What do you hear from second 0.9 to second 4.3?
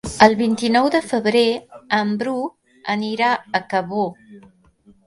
de febrer en Bru anirà a Cabó.